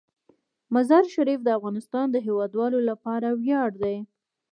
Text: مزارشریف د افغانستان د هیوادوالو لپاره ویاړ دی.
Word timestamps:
مزارشریف 0.73 1.39
د 1.43 1.49
افغانستان 1.57 2.05
د 2.11 2.15
هیوادوالو 2.27 2.79
لپاره 2.89 3.27
ویاړ 3.43 3.69
دی. 3.83 3.97